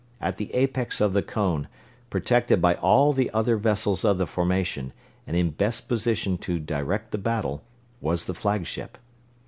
At 0.19 0.37
the 0.37 0.51
apex 0.55 0.99
of 0.99 1.13
the 1.13 1.21
cone, 1.21 1.67
protected 2.09 2.59
by 2.59 2.73
all 2.73 3.13
the 3.13 3.29
other 3.35 3.55
vessels 3.55 4.03
of 4.03 4.17
the 4.17 4.25
formation 4.25 4.93
and 5.27 5.37
in 5.37 5.51
best 5.51 5.87
position 5.87 6.39
to 6.39 6.57
direct 6.57 7.11
the 7.11 7.19
battle, 7.19 7.61
was 8.01 8.25
the 8.25 8.33
flagship. 8.33 8.97